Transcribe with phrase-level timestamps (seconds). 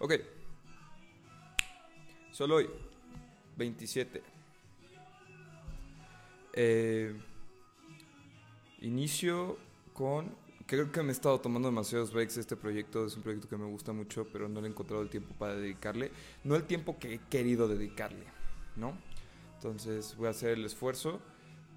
[0.00, 0.14] Ok.
[2.32, 2.70] Solo hoy.
[3.56, 4.22] 27.
[6.54, 7.14] Eh,
[8.80, 9.58] inicio
[9.92, 10.34] con...
[10.66, 12.38] Creo que me he estado tomando demasiados breaks.
[12.38, 15.10] Este proyecto es un proyecto que me gusta mucho, pero no le he encontrado el
[15.10, 16.10] tiempo para dedicarle.
[16.44, 18.24] No el tiempo que he querido dedicarle,
[18.76, 18.94] ¿no?
[19.56, 21.20] Entonces voy a hacer el esfuerzo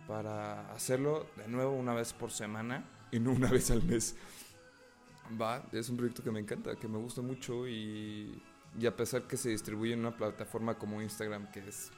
[0.07, 4.15] para hacerlo de nuevo una vez por semana y no una vez al mes.
[5.39, 8.41] Va, es un proyecto que me encanta, que me gusta mucho y,
[8.85, 11.91] a pesar que se distribuye en una plataforma como Instagram, que es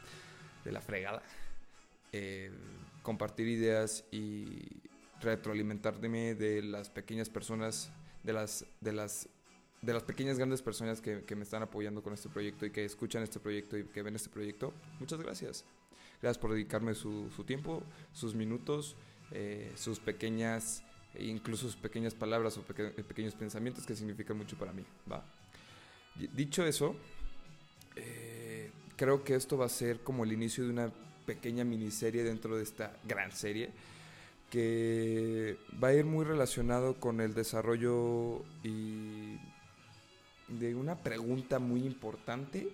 [0.63, 1.21] de la fregada,
[2.11, 2.51] eh,
[3.01, 4.61] compartir ideas y
[5.21, 7.91] retroalimentarme de las pequeñas personas,
[8.23, 9.27] de las, de las,
[9.81, 13.23] de las pequeñas grandes personas que, me están apoyando con este proyecto y que escuchan
[13.23, 14.73] este proyecto y que ven este proyecto.
[14.99, 15.65] Muchas gracias.
[16.21, 17.83] Gracias por dedicarme su, su tiempo,
[18.13, 18.95] sus minutos,
[19.31, 20.83] eh, sus pequeñas,
[21.19, 24.83] incluso sus pequeñas palabras o peque- pequeños pensamientos que significan mucho para mí.
[25.11, 25.23] ¿va?
[26.33, 26.95] Dicho eso,
[27.95, 30.91] eh, creo que esto va a ser como el inicio de una
[31.25, 33.71] pequeña miniserie dentro de esta gran serie
[34.49, 39.37] que va a ir muy relacionado con el desarrollo y
[40.47, 42.69] de una pregunta muy importante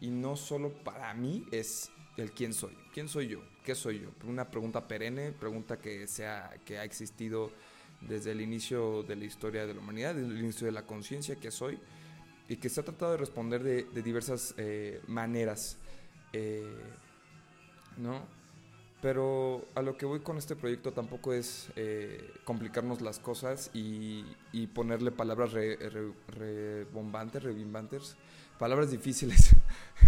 [0.00, 4.08] y no solo para mí es el quién soy, quién soy yo, qué soy yo,
[4.26, 7.52] una pregunta perenne, pregunta que sea que ha existido
[8.00, 11.36] desde el inicio de la historia de la humanidad, desde el inicio de la conciencia
[11.36, 11.78] que soy
[12.48, 15.78] y que se ha tratado de responder de, de diversas eh, maneras,
[16.32, 16.64] eh,
[17.96, 18.22] ¿no?
[19.02, 24.26] Pero a lo que voy con este proyecto tampoco es eh, complicarnos las cosas y,
[24.52, 28.16] y ponerle palabras re- re- rebombantes, rebimbantes,
[28.58, 29.56] palabras difíciles,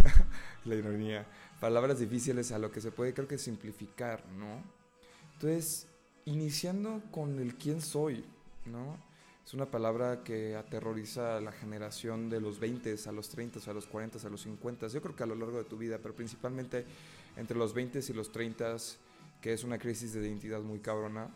[0.67, 1.27] la ironía,
[1.59, 4.63] palabras difíciles a lo que se puede creo que simplificar, ¿no?
[5.35, 5.87] Entonces,
[6.25, 8.25] iniciando con el quién soy,
[8.67, 8.97] ¿no?
[9.45, 13.75] Es una palabra que aterroriza a la generación de los 20, a los 30, a
[13.75, 14.87] los 40, a los 50.
[14.87, 16.87] Yo creo que a lo largo de tu vida, pero principalmente
[17.37, 18.77] entre los 20 y los 30,
[19.41, 21.29] que es una crisis de identidad muy cabrona,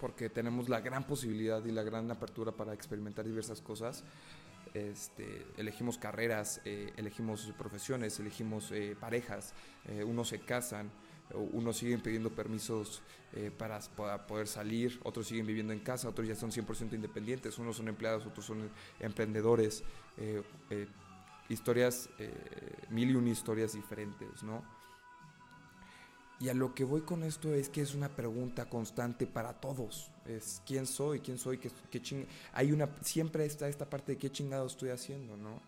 [0.00, 4.02] porque tenemos la gran posibilidad y la gran apertura para experimentar diversas cosas.
[4.74, 9.54] Este, elegimos carreras, eh, elegimos profesiones, elegimos eh, parejas,
[9.86, 10.90] eh, unos se casan,
[11.32, 13.02] unos siguen pidiendo permisos
[13.32, 17.58] eh, para, para poder salir, otros siguen viviendo en casa, otros ya son 100% independientes,
[17.58, 18.70] unos son empleados, otros son
[19.00, 19.82] emprendedores,
[20.18, 20.86] eh, eh,
[21.48, 22.32] historias, eh,
[22.90, 24.62] mil y una historias diferentes, ¿no?
[26.40, 30.10] Y a lo que voy con esto es que es una pregunta constante para todos.
[30.26, 32.26] Es quién soy, quién soy, qué, qué ching...
[32.52, 35.60] Hay una, siempre está esta parte de qué chingado estoy haciendo, ¿no?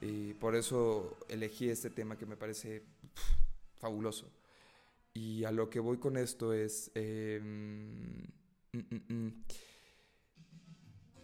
[0.00, 2.82] Y por eso elegí este tema que me parece
[3.14, 4.26] pff, fabuloso.
[5.16, 9.44] Y a lo que voy con esto es, eh, mm, mm, mm.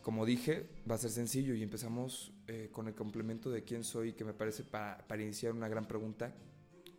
[0.01, 4.15] como dije, va a ser sencillo y empezamos eh, con el complemento de quién soy,
[4.15, 6.35] que me parece para, para iniciar una gran pregunta.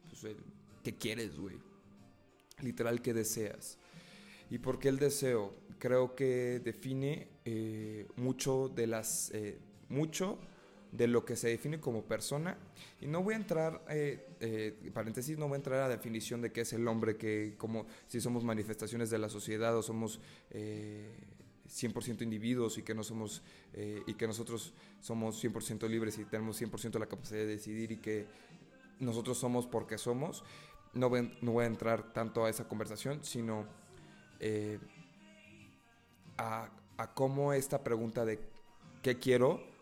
[0.07, 0.35] Pues,
[0.83, 1.57] ¿Qué quieres, güey?
[2.61, 3.79] Literal, ¿qué deseas?
[4.51, 5.55] ¿Y por qué el deseo?
[5.79, 9.31] Creo que define eh, mucho de las...
[9.31, 9.57] Eh,
[9.89, 10.37] mucho
[10.93, 12.57] de lo que se define como persona.
[13.01, 16.41] Y no voy a entrar, eh, eh, paréntesis, no voy a entrar a la definición
[16.41, 20.19] de qué es el hombre, que como si somos manifestaciones de la sociedad o somos
[20.51, 21.17] eh,
[21.67, 23.41] 100% individuos y que no somos
[23.73, 27.97] eh, y que nosotros somos 100% libres y tenemos 100% la capacidad de decidir y
[27.97, 28.27] que
[28.99, 30.43] nosotros somos porque somos.
[30.93, 33.65] No voy, no voy a entrar tanto a esa conversación, sino
[34.39, 34.77] eh,
[36.37, 38.39] a, a cómo esta pregunta de
[39.01, 39.72] qué quiero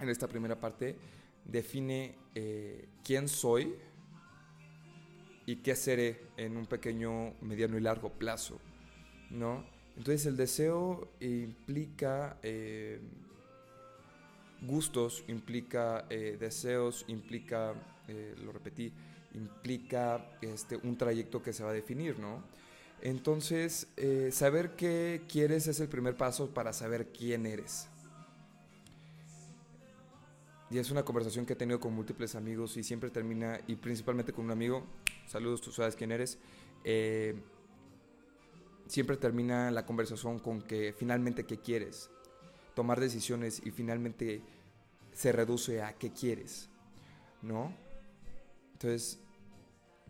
[0.00, 0.96] en esta primera parte
[1.44, 3.74] define eh, quién soy
[5.46, 8.60] y qué seré en un pequeño, mediano y largo plazo,
[9.30, 9.64] ¿no?
[9.96, 13.00] Entonces el deseo implica eh,
[14.62, 17.74] gustos, implica eh, deseos, implica,
[18.08, 18.92] eh, lo repetí,
[19.34, 22.42] implica este, un trayecto que se va a definir, ¿no?
[23.00, 27.88] Entonces, eh, saber qué quieres es el primer paso para saber quién eres.
[30.72, 34.32] Y es una conversación que he tenido con múltiples amigos y siempre termina, y principalmente
[34.32, 34.86] con un amigo,
[35.26, 36.38] saludos, tú sabes quién eres,
[36.82, 37.34] eh,
[38.86, 42.08] siempre termina la conversación con que finalmente qué quieres,
[42.74, 44.40] tomar decisiones y finalmente
[45.12, 46.70] se reduce a qué quieres,
[47.42, 47.76] ¿no?
[48.72, 49.18] Entonces,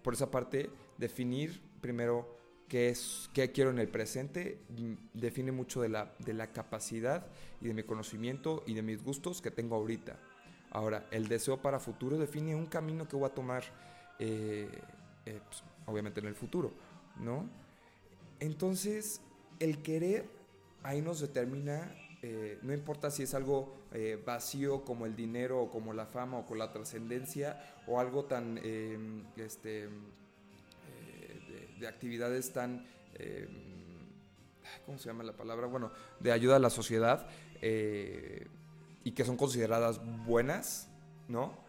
[0.05, 2.38] por esa parte, definir primero
[2.69, 7.26] qué es, qué quiero en el presente, mm, define mucho de la, de la capacidad
[7.61, 10.20] y de mi conocimiento y de mis gustos que tengo ahorita.
[10.72, 13.62] Ahora, el deseo para futuro define un camino que voy a tomar,
[14.19, 14.70] eh,
[15.26, 16.72] eh, pues, obviamente en el futuro,
[17.20, 17.46] ¿no?
[18.40, 19.20] Entonces,
[19.60, 20.24] el querer
[20.82, 23.82] ahí nos determina eh, no importa si es algo
[24.24, 28.58] vacío como el dinero o como la fama o con la trascendencia o algo tan,
[29.36, 32.86] este, de, de, actividades tan,
[34.86, 35.66] ¿cómo se llama la palabra?
[35.66, 35.90] Bueno,
[36.20, 37.26] de ayuda a la sociedad
[39.04, 40.88] y que son consideradas buenas,
[41.28, 41.60] ¿no?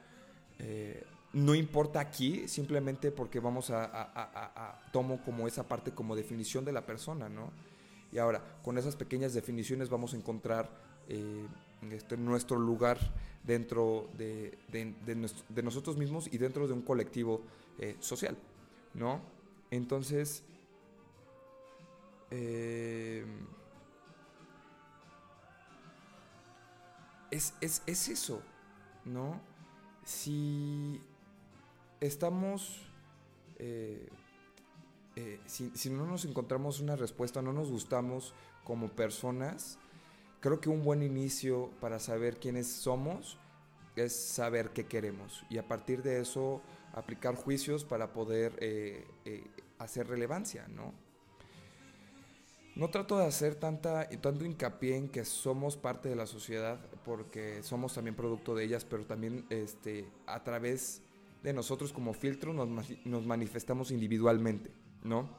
[1.34, 6.72] no importa aquí, simplemente porque vamos a, a, tomo como esa parte como definición de
[6.72, 7.52] la persona, ¿no?
[8.12, 10.70] Y ahora, con esas pequeñas definiciones vamos a encontrar
[11.10, 11.48] eh,
[11.92, 13.00] este, nuestro lugar
[13.44, 17.42] dentro de, de, nosotros mismos y dentro de un colectivo
[17.80, 18.38] eh, social,
[18.94, 19.20] ¿no?
[19.72, 20.44] Entonces,
[22.30, 23.26] eh,
[27.34, 28.44] es, es, es eso,
[29.06, 29.42] ¿no?
[30.06, 31.02] Si
[32.00, 32.82] estamos,
[33.58, 34.08] eh,
[35.16, 39.80] eh, si, no nos encontramos una respuesta, no nos gustamos como personas,
[40.42, 43.40] creo que un buen inicio para saber quiénes somos
[43.96, 46.62] es saber qué queremos y a partir de eso
[46.94, 49.08] aplicar juicios para poder eh,
[49.80, 50.94] hacer relevancia, ¿no?
[52.76, 57.62] No trato de hacer tanta, tanto hincapié en que somos parte de la sociedad porque
[57.62, 61.04] somos también producto de ellas, pero también este, a través
[61.44, 64.72] de nosotros como filtro nos, manifestamos individualmente,
[65.04, 65.30] ¿no?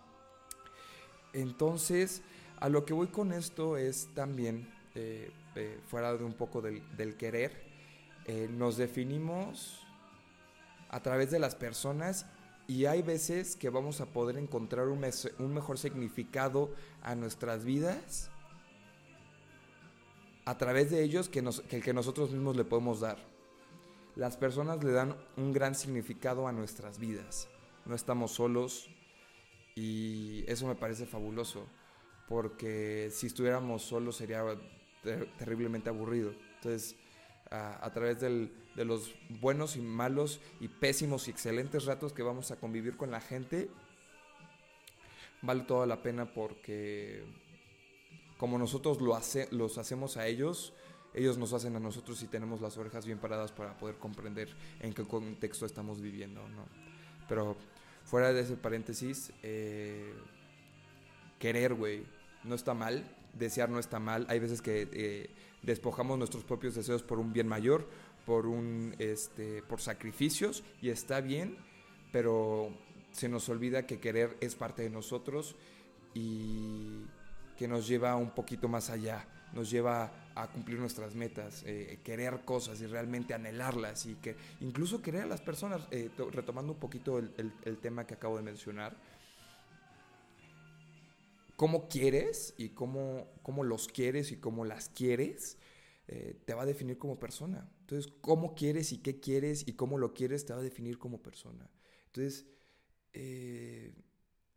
[1.33, 2.23] Entonces,
[2.61, 7.17] a lo que voy con esto es también, eh, eh, fuera de un poco del,
[7.17, 7.65] querer,
[8.27, 9.85] eh, nos definimos
[10.89, 12.27] a través de las personas
[12.67, 15.01] y hay veces que vamos a poder encontrar un,
[15.55, 16.71] mejor significado
[17.03, 18.31] a nuestras vidas
[20.47, 23.35] a través de ellos que, el que nosotros mismos le podemos dar
[24.17, 27.49] las personas le dan un gran significado a nuestras vidas.
[27.85, 28.89] No estamos solos
[29.75, 31.67] y eso me parece fabuloso,
[32.29, 34.45] porque si estuviéramos solos sería
[35.37, 36.33] terriblemente aburrido.
[36.57, 36.97] Entonces,
[37.51, 38.21] a, través
[38.75, 43.11] de los buenos y malos y pésimos y excelentes ratos que vamos a convivir con
[43.11, 43.71] la gente,
[45.43, 47.25] vale toda la pena porque
[48.37, 49.19] como nosotros lo
[49.51, 50.73] los hacemos a ellos,
[51.15, 54.49] ellos nos hacen a nosotros y tenemos las orejas bien paradas para poder comprender
[54.81, 56.67] en qué contexto estamos viviendo, ¿no?
[57.29, 57.57] Pero
[58.05, 60.13] fuera de ese paréntesis, eh,
[61.39, 62.05] querer, güey,
[62.43, 64.27] no está mal, desear no está mal.
[64.29, 65.31] Hay veces que eh,
[65.63, 67.87] despojamos nuestros propios deseos por un bien mayor,
[68.27, 71.57] por un, este, por sacrificios y está bien,
[72.13, 72.71] pero
[73.13, 75.57] se nos olvida que querer es parte de nosotros
[76.15, 77.05] y
[77.57, 82.45] que nos lleva un poquito más allá, nos lleva a cumplir nuestras metas, eh, querer
[82.45, 87.19] cosas y realmente anhelarlas y que incluso querer a las personas, eh, retomando un poquito
[87.19, 88.97] el, tema que acabo de mencionar,
[91.57, 95.57] cómo quieres y cómo, cómo los quieres y cómo las quieres,
[96.09, 97.69] eh, te va a definir como persona.
[97.85, 101.23] Entonces, cómo quieres y qué quieres y cómo lo quieres te va a definir como
[101.23, 101.71] persona.
[102.07, 102.47] Entonces,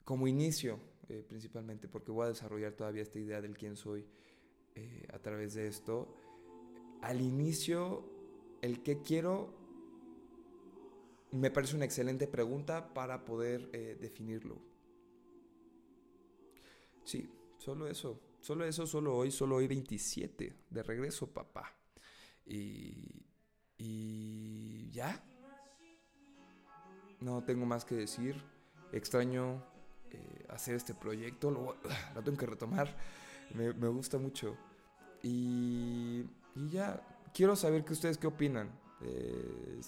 [0.05, 0.79] como inicio,
[1.27, 4.07] principalmente, porque voy a desarrollar todavía esta idea del quién soy,
[4.79, 6.13] eh, a través de esto.
[7.01, 8.07] Al inicio,
[8.61, 9.55] el que quiero
[11.31, 14.61] me parece una excelente pregunta para poder eh, definirlo.
[17.03, 17.27] Sí,
[17.57, 18.19] solo eso.
[18.39, 20.53] Solo eso, solo hoy, solo hoy 27.
[20.69, 21.76] De regreso, papá.
[22.47, 23.25] Y,
[23.77, 25.21] y ya.
[27.19, 28.41] No tengo más que decir.
[28.91, 29.63] Extraño
[30.11, 31.51] eh, hacer este proyecto.
[31.51, 31.75] Lo,
[32.15, 32.95] lo tengo que retomar.
[33.53, 34.57] Me, me gusta mucho.
[35.23, 36.25] Y,
[36.69, 37.01] ya,
[37.33, 38.69] quiero saber que ustedes qué opinan.
[39.01, 39.79] Eh,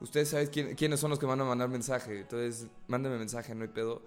[0.00, 2.20] ustedes saben quiénes son los que van a mandar mensaje.
[2.20, 4.02] Entonces, mándenme mensaje, no hay pedo.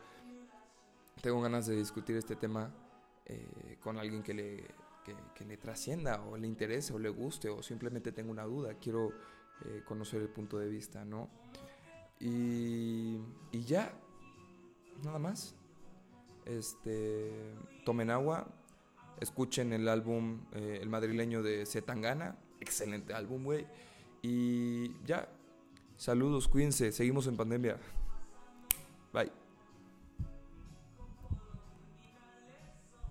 [1.22, 2.72] Tengo ganas de discutir este tema
[3.26, 4.64] eh, con alguien que le,
[5.06, 8.74] que, le trascienda o le interese o le guste o simplemente tengo una duda.
[8.76, 9.12] Quiero
[9.66, 11.30] eh, conocer el punto de vista, ¿no?
[12.20, 13.20] Y,
[13.52, 13.94] y ya,
[15.04, 15.56] nada más.
[16.46, 18.48] Este, tomen agua,
[19.20, 22.38] Escuchen el álbum eh, El madrileño de Zetangana.
[22.60, 23.66] Excelente álbum, güey.
[24.22, 25.30] Y ya.
[25.98, 26.92] Saludos, cuídense.
[26.92, 27.78] Seguimos en pandemia.
[29.14, 29.45] Bye.